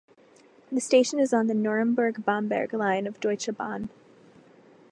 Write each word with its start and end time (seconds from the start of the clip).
The 0.71 0.81
station 0.81 1.19
is 1.19 1.31
on 1.31 1.45
the 1.45 1.53
Nuremberg–Bamberg 1.53 2.73
line 2.73 3.05
of 3.05 3.19
Deutsche 3.19 3.55
Bahn. 3.55 3.89